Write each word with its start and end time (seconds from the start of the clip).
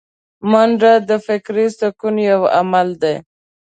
منډه 0.51 0.93
د 1.09 1.11
فکري 1.25 1.67
سکون 1.79 2.15
یو 2.31 2.41
عمل 2.57 2.87
دی 3.01 3.15